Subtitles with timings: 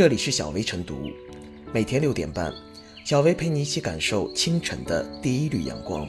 [0.00, 1.10] 这里是小薇晨读，
[1.74, 2.50] 每天六点半，
[3.04, 6.08] 小薇陪你一起感受清晨的第一缕阳光。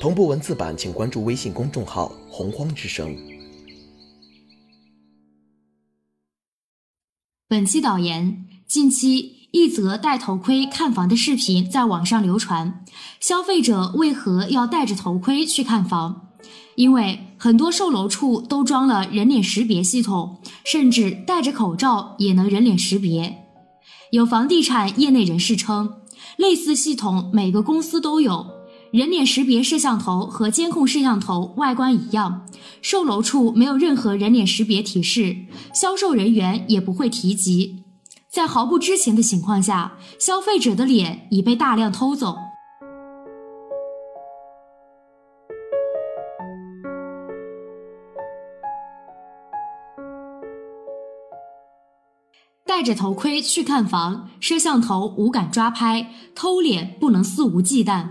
[0.00, 3.16] 同步文字版，请关注微信公众号“洪荒之声”。
[7.46, 12.84] 本期导言：近期一则戴头盔看房的视频在网上流传，
[13.20, 16.32] 消费者为何要戴着头盔去看房？
[16.74, 23.36] 因为很多售楼处都装了人脸识别系统，甚至戴着口罩也能人脸识别。
[24.12, 25.92] 有房地产业内人士称，
[26.36, 28.46] 类似系统每个公司都有，
[28.92, 32.46] 人脸识别摄像头和监控摄像头外观一样，
[32.80, 35.36] 售楼处没有任何人脸识别提示，
[35.74, 37.82] 销售人员也不会提及。
[38.30, 42.36] 在毫不知情的情况下，消费者的脸已被大量偷走。
[52.74, 58.06] 戴着头盔去看房，摄像头无感抓拍，偷脸不能肆无忌惮。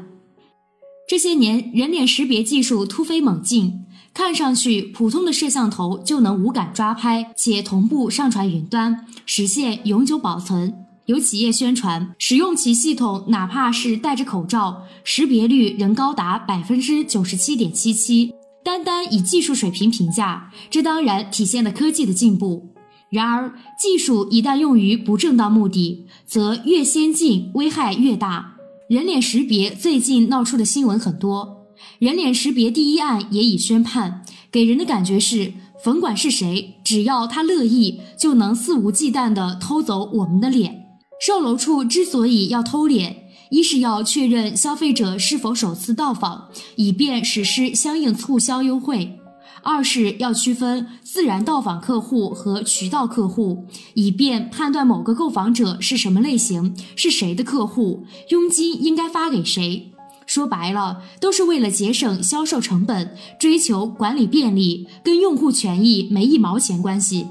[1.09, 10.85] 这些年，人脸识别技术突飞猛进，看上去普通的摄像头就能无感抓拍，且同步上传云端，实现永久保存。
[11.07, 18.31] 有企业宣传，使用其系统，哪怕是戴着口罩，识别率仍高达百分之九十七点七七。
[18.63, 22.70] 单单以技术水平评价，这当然体现了科技的进步。
[23.11, 28.53] 然而，技术一旦用于不正当目的，则越先进危害越大。
[28.87, 31.67] 人脸识别最近闹出的新闻很多，
[31.99, 35.51] 人脸识别第一案也已宣判，给人的感觉是，
[35.83, 40.85] 甭管是谁，只要他乐意，就能肆无忌惮地偷走我们的脸。
[41.19, 49.17] 售楼处之所以要偷脸，一是要确认消费者是否首次到访，以便实施相应促销优惠。
[49.63, 59.91] 二是要区分自然到访客户和渠道客户，以便判断某个购房者是什么类型，是谁的客户，佣金应该发给谁。
[60.25, 67.27] 说白了，都是为了节省销售成本，追求管理便利，跟用户权益没一毛钱关系。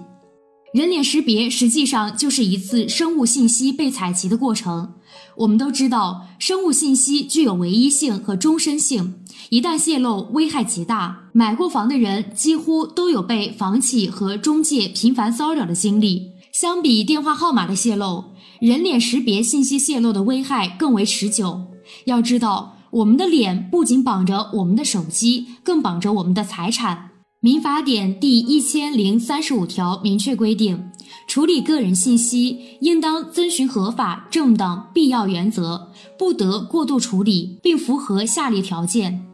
[0.72, 4.92] 人脸识别实际上就是一次生物信息被采集的过程。
[5.40, 9.14] 我们都知道，生物信息具有唯一性和终身性，
[9.48, 11.30] 一旦泄露，危害极大。
[11.32, 16.32] 买过房的人几乎都有被房企和中介频繁骚扰的经历。
[16.52, 18.24] 相比电话号码的泄露，
[18.60, 21.62] 人脸识别信息泄露的危害更为持久。
[22.04, 27.09] 要知道，我们的脸不仅绑着我们的手机，更绑着我们的财产。
[27.42, 30.90] 民法典第一千零三十五条明确规定，
[31.26, 39.26] 处理个人信息应当遵循合法、正当、必要原则，不得过度处理，并符合下列条件：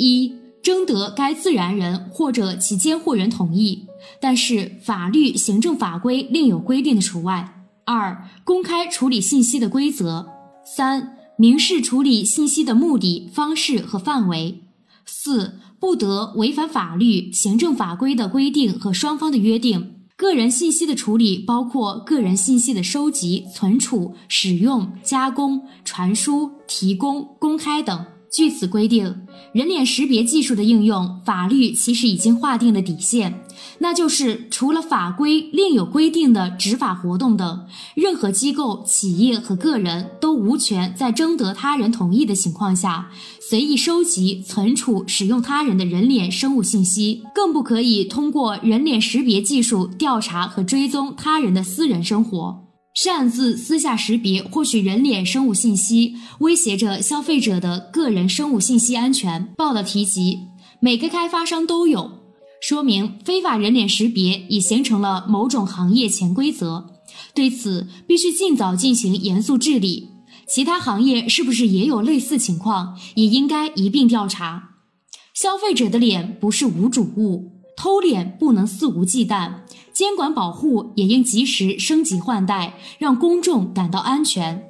[0.00, 3.86] 一、征得该自然人或者其监护人同意，
[4.20, 7.44] 但是法律、行政法规另有规定的除外；
[7.84, 10.26] 二、公开处理信息的规则；
[10.66, 14.64] 三、明示处理信息的目的、方式和范围；
[15.06, 15.60] 四。
[15.82, 19.96] 不得违反法律、行政法规的规定和双方的约定。
[20.16, 28.11] 个人信息的处理包括个人信息的收集、存储、使用、加工、传输、提供、公开等。
[28.32, 33.44] 据此规定，人脸识别技术的应用，法律其实已经划定了底线，
[33.80, 52.71] 那就是除了法规另有规定的执法活动等，任何机构、企业和个人都无权在征得他人同意的情况下，随意收集、存储、使用他人的人脸生物信息，更不可以通过人脸识别技术调查和追踪他人的私人生活。
[52.94, 59.46] 擅自私下识别、获取人脸生物信息，威胁着消费者的个人生物信息安全。
[59.56, 60.40] 报道提及，
[60.78, 62.10] 每个开发商都有，
[62.60, 67.00] 说明非法人脸识别已形成了某种行业潜规则。
[67.34, 70.10] 对此，必须尽早进行严肃治理。
[70.46, 74.70] 其他行业是不是也有类似情况，也应该一并调查。
[75.32, 79.61] 消费者的脸不是无主物，偷脸不能肆无忌惮。
[79.92, 84.68] 监管保护也应及时升级换代，让公众感到安全。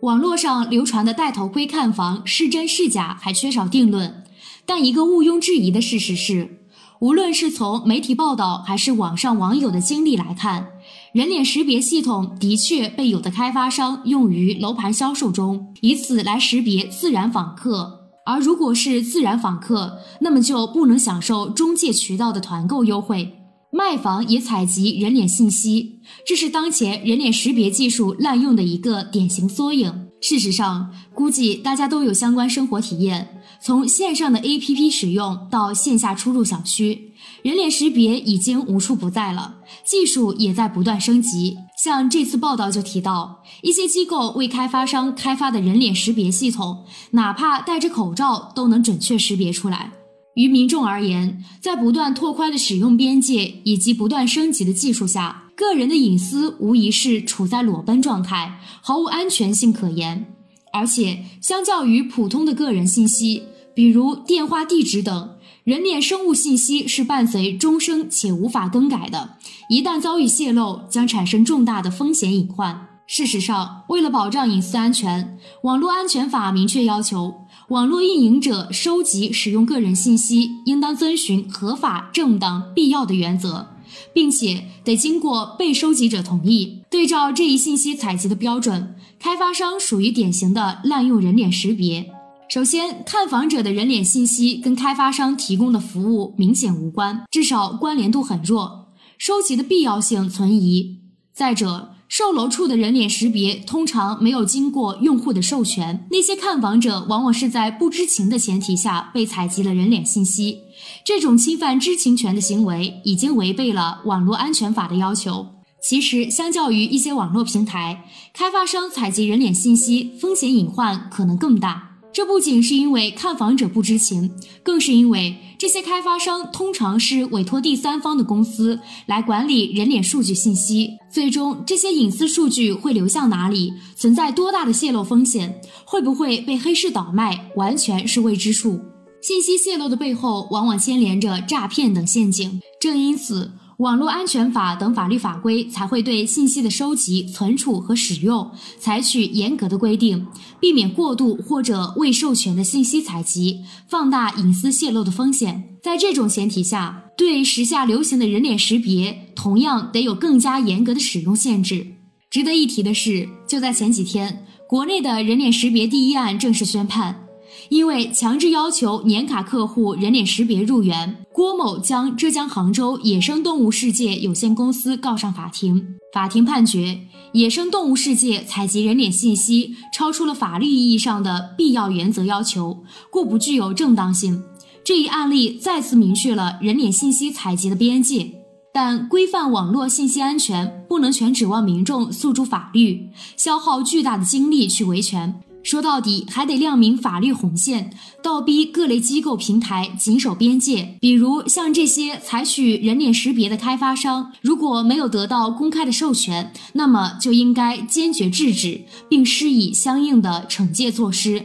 [0.00, 4.22] 网络上流传的戴头盔看房是真是假，还缺少定论。
[4.66, 6.53] 但一个毋庸置疑的事实是。
[7.00, 10.68] 无论是从媒体报道还是网上网友的经历来看，
[11.12, 18.00] 人脸识别系统的确被有的开发商用于楼盘销售中，以此来识别自然访客。
[18.24, 23.34] 而如果是自然访客，那么就不能享受中介渠道的团购优惠。
[23.70, 30.06] 卖房也采集人脸信息，这是当前人脸识别技术滥用的一个典型缩影。
[30.26, 37.12] 事实上，估计大家都有相关生活体验，从线上的 APP 使用到线下出入小区，
[37.42, 41.58] 人脸识别已经无处不在了，技术也在不断升级。
[41.76, 49.92] 像这次报道就提到，一些机构为开发商开发的人脸识别系统，哪怕戴着口罩都能准确识别出来。
[50.36, 60.34] 于民众而言，在不断拓宽的使用边界以及不断升级的技术下，个人的隐私无疑是处在裸奔状态，毫无安全性可言。
[60.72, 69.36] 而且，相较于普通的个人信息，比如电话、地址等，人脸生物信息是伴随终生且无法更改的，
[69.68, 72.88] 一旦遭遇泄露，将产生重大的风险隐患。
[73.06, 77.34] 事实上，为了保障隐私安全，网络安全法明确要求，
[77.68, 83.73] 网络运营者收集、使用个人信息，应当遵循合法、正当、必要的原则，
[84.12, 86.82] 并且得经过被收集者同意。
[86.90, 92.10] 对照这一信息采集的标准，开发商属于典型的滥用人脸识别。
[92.48, 101.00] 首先，看房者的人脸信息跟开发商提供的服务明显无关，至少关联度很弱，收集的必要性存疑。
[101.32, 110.60] 再者，售楼处的人脸识别通常没有经过用户的授权，那些看房者往往是在不知情的前提下被采集了人脸信息。
[111.04, 115.44] 这种侵犯知情权的行为已经违背了网络安全法的要求。
[115.82, 121.93] 其实，相较于一些网络平台，开发商采集人脸信息风险隐患可能更大。
[122.14, 124.30] 这不仅是因为看房者不知情，
[124.62, 130.90] 更是因为这些开发商通常是委托第三方的公司来管理人脸数据信息。
[131.12, 138.80] 最终，这些隐私数据会流向哪里，存在多大的泄露风险，会不会被黑市倒卖，完全是未知数。
[139.20, 142.60] 信息泄露的背后，往往牵连着诈骗等陷阱。
[142.80, 148.48] 正因此，网络安全法等法律法规才会对信息的收集、存储和使用
[148.78, 150.26] 采取严格的规定，
[150.60, 155.76] 避免过度或者未授权的信息采集，放大隐私泄露的风险。
[155.82, 161.84] 在这种前提下，对时下流行的人脸识别，同样得有更加严格的使用限制。
[162.30, 167.22] 值得一提的是，就在前几天，国内的人脸识别第一案正式宣判。
[167.70, 175.96] 因为强制要求年卡客户人脸识别入园，郭某将浙江杭州野生动物世界有限公司告上法庭。
[176.12, 177.00] 法庭判决，
[177.32, 184.44] 野生动物世界采集人脸信息超出了法律意义上的必要原则要求，故不具有正当性。
[184.84, 188.30] 这一案例再次明确了人脸信息采集的边界。
[188.72, 195.42] 但规范网络信息安全，不能全指望民众诉诸法律，消耗巨大的精力去维权。
[195.64, 197.90] 说到底，还得亮明法律红线，
[198.22, 200.96] 倒逼各类机构平台谨守边界。
[201.00, 211.42] 比如，像这些采取人脸识别的开发商，如果没有得到公开的授权，那么就应该坚决制止，并施以相应的惩戒措施。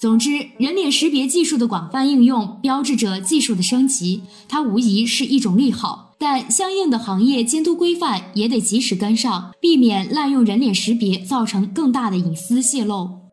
[0.00, 6.14] 总之，人脸识别技术的广泛应用，标志着技术的升级，它无疑是一种利好。
[6.18, 13.27] 但相应的行业监督规范也得及时跟上，避免滥用人脸识别造成更大的隐私泄露。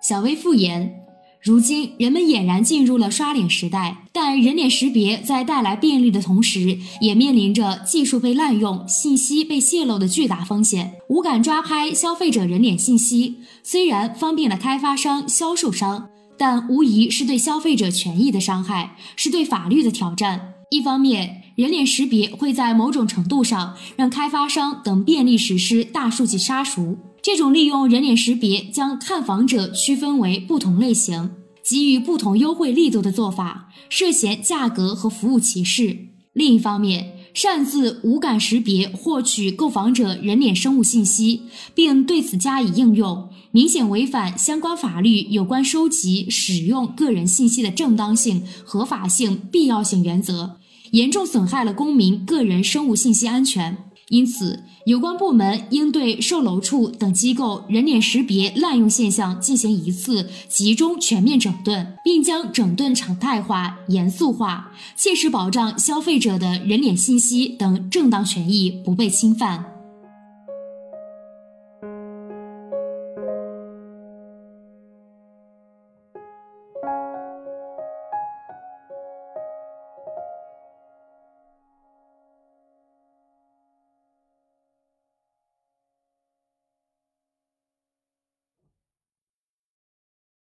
[0.00, 0.94] 小薇复言，
[1.42, 10.92] 如今人们俨然进入了刷脸时代，但人脸识别在带来便利的同时，也面临着技术被滥用、信息被泄露的巨大风险。
[11.08, 16.08] 无感抓拍消费者人脸信息，虽然方便了开发商、销售商，
[16.38, 20.54] 但无疑是对消费者权益的伤害，是对法律的挑战。
[20.70, 26.96] 一方面，人脸识别会在某种程度上让开发商等便利实施大数据杀熟。
[27.28, 31.32] 这种利用人脸识别将看房者区分为不同类型，
[31.62, 35.94] 给予不同优惠力度的做法，涉嫌价格和服务歧视。
[36.32, 41.42] 另一方面，擅自无感识别获取购房者人脸生物信息，
[41.74, 50.56] 并对此加以应用，明显违反相关法律有关收集、使用个人信息的正当性、合法性、必要性原则，
[50.92, 53.76] 严重损害了公民个人生物信息安全。
[54.08, 69.77] 因此，有关部门应对售楼处等机构人脸识别滥用现象进行一次集中全面整顿，并将整顿常态化、严肃化，切实保障消费者的人脸信息等正当权益不被侵犯。